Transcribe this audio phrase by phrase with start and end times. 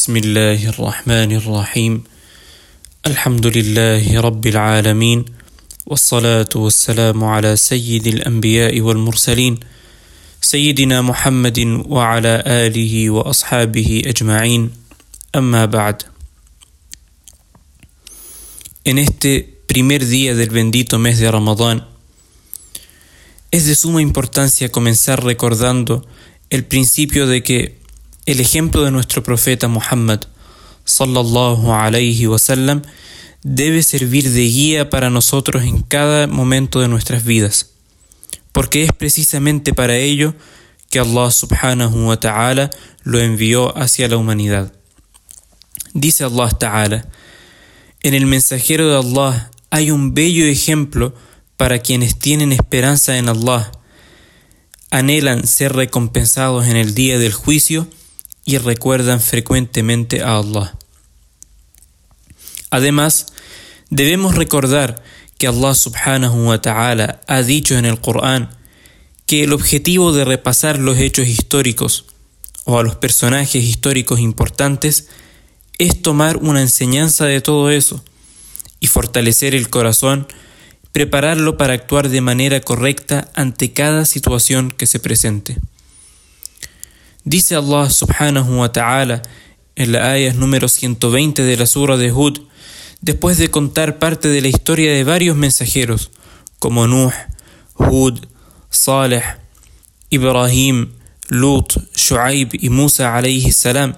[0.00, 2.04] بسم الله الرحمن الرحيم.
[3.06, 5.24] الحمد لله رب العالمين
[5.86, 9.60] والصلاة والسلام على سيد الأنبياء والمرسلين
[10.40, 14.70] سيدنا محمد وعلى آله وأصحابه أجمعين.
[15.36, 16.02] أما بعد
[18.86, 21.84] En este primer día del bendito mes de Ramadán,
[23.50, 26.06] es de suma importancia comenzar recordando
[26.48, 27.79] el principio de que
[28.30, 30.20] el ejemplo de nuestro profeta Muhammad
[30.84, 32.82] sallallahu alayhi wasallam
[33.42, 37.70] debe servir de guía para nosotros en cada momento de nuestras vidas,
[38.52, 40.34] porque es precisamente para ello
[40.90, 42.70] que Allah subhanahu wa ta'ala
[43.02, 44.72] lo envió hacia la humanidad.
[45.92, 47.08] Dice Allah ta'ala,
[48.04, 51.14] en el mensajero de Allah hay un bello ejemplo
[51.56, 53.72] para quienes tienen esperanza en Allah,
[54.92, 57.88] anhelan ser recompensados en el día del juicio
[58.44, 60.76] y recuerdan frecuentemente a Allah.
[62.70, 63.26] Además,
[63.90, 65.02] debemos recordar
[65.38, 68.50] que Allah subhanahu wa ta'ala ha dicho en el Corán
[69.26, 72.04] que el objetivo de repasar los hechos históricos
[72.64, 75.08] o a los personajes históricos importantes
[75.78, 78.04] es tomar una enseñanza de todo eso
[78.80, 80.28] y fortalecer el corazón,
[80.92, 85.56] prepararlo para actuar de manera correcta ante cada situación que se presente.
[87.24, 89.22] Dice Allah subhanahu wa ta'ala
[89.76, 92.40] en la ayah número 120 de la sura de Hud,
[93.02, 96.10] después de contar parte de la historia de varios mensajeros,
[96.58, 97.12] como Nuh,
[97.76, 98.20] Hud,
[98.70, 99.22] Saleh,
[100.08, 100.92] Ibrahim,
[101.28, 103.94] Lut, Shu'aib y Musa alayhi salam,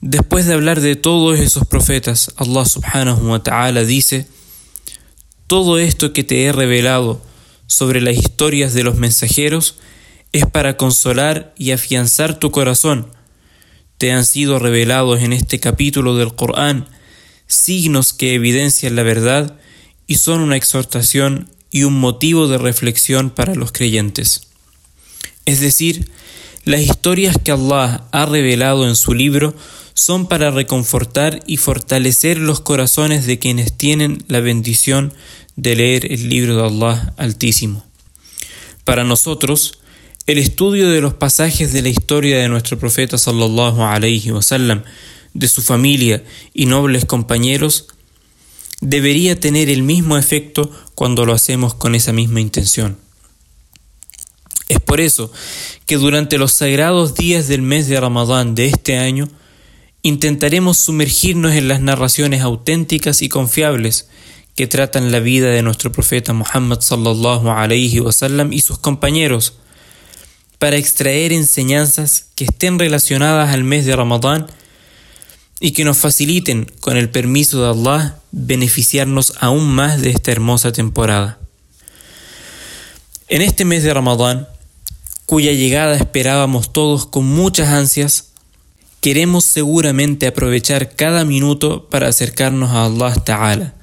[0.00, 4.26] Después de hablar de todos esos profetas, Allah subhanahu wa ta'ala dice,
[5.46, 7.20] todo esto que te he revelado
[7.66, 9.76] sobre las historias de los mensajeros
[10.38, 13.08] es para consolar y afianzar tu corazón.
[13.98, 16.88] Te han sido revelados en este capítulo del Corán
[17.46, 19.58] signos que evidencian la verdad
[20.06, 24.48] y son una exhortación y un motivo de reflexión para los creyentes.
[25.44, 26.10] Es decir,
[26.64, 29.54] las historias que Allah ha revelado en su libro
[29.94, 35.14] son para reconfortar y fortalecer los corazones de quienes tienen la bendición
[35.54, 37.84] de leer el libro de Allah Altísimo.
[38.84, 39.78] Para nosotros,
[40.26, 44.82] el estudio de los pasajes de la historia de nuestro profeta sallallahu alaihi wasallam,
[45.34, 47.86] de su familia y nobles compañeros,
[48.80, 52.98] debería tener el mismo efecto cuando lo hacemos con esa misma intención.
[54.68, 55.30] Es por eso
[55.86, 59.28] que durante los sagrados días del mes de Ramadán de este año,
[60.02, 64.08] intentaremos sumergirnos en las narraciones auténticas y confiables
[64.56, 69.58] que tratan la vida de nuestro profeta Muhammad sallallahu alaihi wasallam y sus compañeros
[70.58, 74.46] para extraer enseñanzas que estén relacionadas al mes de Ramadán
[75.60, 80.72] y que nos faciliten, con el permiso de Allah, beneficiarnos aún más de esta hermosa
[80.72, 81.38] temporada.
[83.28, 84.46] En este mes de Ramadán,
[85.24, 88.28] cuya llegada esperábamos todos con muchas ansias,
[89.00, 93.74] queremos seguramente aprovechar cada minuto para acercarnos a Allah Ta'ala.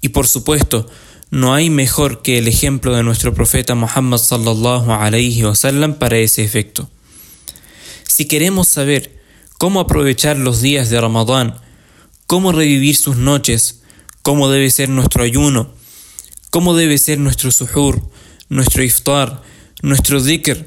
[0.00, 0.88] Y por supuesto,
[1.30, 6.42] no hay mejor que el ejemplo de nuestro profeta Muhammad sallallahu alayhi wasallam para ese
[6.42, 6.88] efecto.
[8.06, 9.20] Si queremos saber
[9.58, 11.56] cómo aprovechar los días de Ramadán,
[12.26, 13.82] cómo revivir sus noches,
[14.22, 15.72] cómo debe ser nuestro ayuno,
[16.50, 18.10] cómo debe ser nuestro suhur,
[18.48, 19.42] nuestro iftar,
[19.82, 20.64] nuestro dhikr,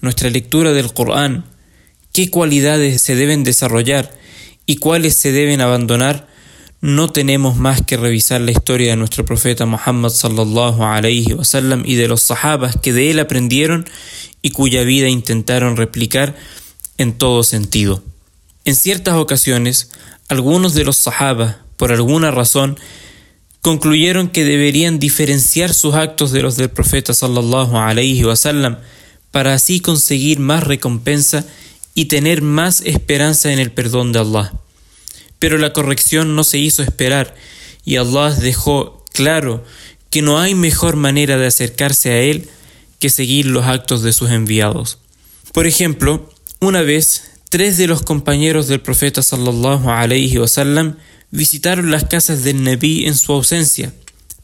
[0.00, 1.44] nuestra lectura del Corán,
[2.12, 4.12] qué cualidades se deben desarrollar
[4.66, 6.28] y cuáles se deben abandonar,
[6.84, 11.94] no tenemos más que revisar la historia de nuestro profeta Muhammad sallallahu alayhi wasallam y
[11.94, 13.88] de los sahabas que de él aprendieron
[14.42, 16.36] y cuya vida intentaron replicar
[16.98, 18.02] en todo sentido.
[18.66, 19.92] En ciertas ocasiones,
[20.28, 22.78] algunos de los sahabas, por alguna razón,
[23.62, 28.76] concluyeron que deberían diferenciar sus actos de los del profeta sallallahu alayhi wasallam
[29.30, 31.46] para así conseguir más recompensa
[31.94, 34.52] y tener más esperanza en el perdón de Allah.
[35.38, 37.34] Pero la corrección no se hizo esperar
[37.84, 39.64] y Allah dejó claro
[40.10, 42.48] que no hay mejor manera de acercarse a Él
[42.98, 44.98] que seguir los actos de sus enviados.
[45.52, 50.96] Por ejemplo, una vez tres de los compañeros del profeta sallallahu alaihi wasallam
[51.30, 53.92] visitaron las casas del Nabi en su ausencia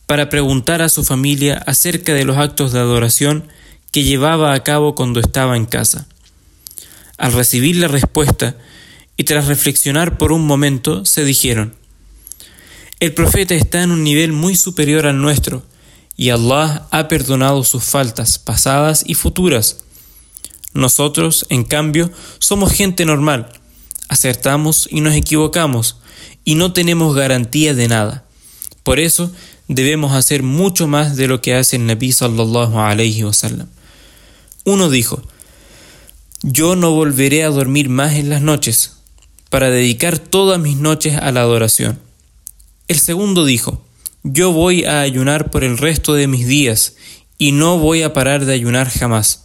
[0.06, 3.48] para preguntar a su familia acerca de los actos de adoración
[3.92, 6.06] que llevaba a cabo cuando estaba en casa.
[7.16, 8.56] Al recibir la respuesta
[9.20, 11.74] y tras reflexionar por un momento, se dijeron,
[13.00, 15.62] el profeta está en un nivel muy superior al nuestro,
[16.16, 19.84] y Allah ha perdonado sus faltas pasadas y futuras.
[20.72, 23.52] Nosotros, en cambio, somos gente normal,
[24.08, 25.98] acertamos y nos equivocamos,
[26.46, 28.24] y no tenemos garantía de nada.
[28.84, 29.30] Por eso
[29.68, 33.68] debemos hacer mucho más de lo que hace el Nabi sallallahu alayhi wasallam.
[34.64, 35.22] Uno dijo,
[36.42, 38.92] yo no volveré a dormir más en las noches,
[39.50, 42.00] para dedicar todas mis noches a la adoración.
[42.88, 43.84] El segundo dijo,
[44.22, 46.94] yo voy a ayunar por el resto de mis días,
[47.36, 49.44] y no voy a parar de ayunar jamás.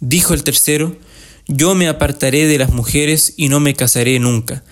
[0.00, 0.96] Dijo el tercero,
[1.48, 4.62] yo me apartaré de las mujeres y no me casaré nunca,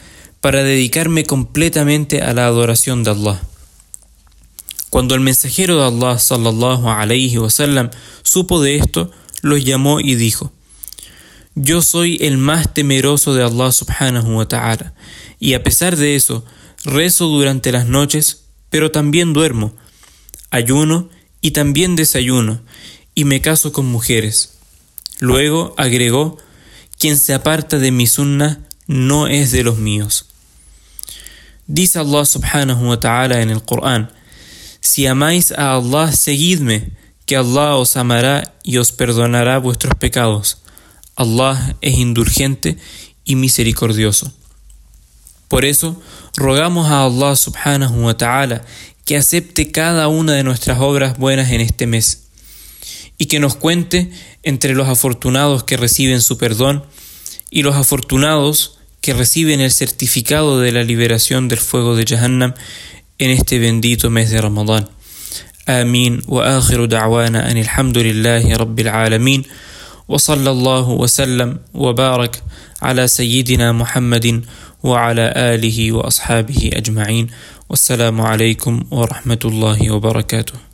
[0.41, 3.43] para dedicarme completamente a la adoración de Allah.
[4.91, 7.91] Cuando el mensajero de Allah sallallahu alayhi wasallam
[8.23, 9.11] supo de esto,
[9.43, 10.53] los llamó y dijo:
[11.61, 14.95] Yo soy el más temeroso de Allah subhanahu wa ta'ala,
[15.41, 16.45] y a pesar de eso,
[16.85, 19.75] rezo durante las noches, pero también duermo,
[20.51, 21.11] ayuno
[21.41, 22.61] y también desayuno,
[23.17, 24.59] y me caso con mujeres.
[25.19, 26.39] Luego agregó:
[26.97, 30.27] Quien se aparta de mi sunna no es de los míos.
[31.67, 34.13] Dice Allah subhanahu wa ta'ala en el Corán,
[34.81, 36.93] si amáis a Allah, seguidme,
[37.27, 40.59] que Allah os amará y os perdonará vuestros pecados.
[41.19, 42.79] Allah es indulgente
[43.25, 44.33] y misericordioso.
[45.49, 46.01] Por eso,
[46.37, 48.63] rogamos a Allah subhanahu wa ta'ala
[49.05, 52.29] que acepte cada una de nuestras obras buenas en este mes
[53.19, 54.13] y que nos cuente
[54.45, 56.85] entre los afortunados que reciben su perdón
[57.51, 62.55] y los afortunados que reciben el certificado de la liberación del fuego de Jahannam
[63.19, 64.89] en este bendito mes de Ramadán.
[65.67, 69.47] Amin wa akhiru da'wana anil hamdulillahi rabbil alamin.
[70.09, 72.43] وصلى الله وسلم وبارك
[72.83, 74.45] على سيدنا محمد
[74.83, 77.27] وعلى آله وأصحابه أجمعين.
[77.69, 80.68] والسلام عليكم ورحمة الله وبركاته.